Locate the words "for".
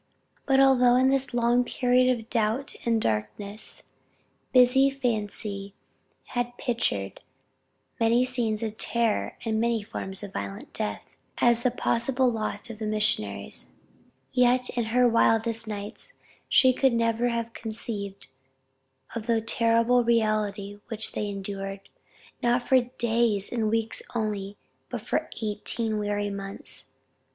22.63-22.81, 25.01-25.29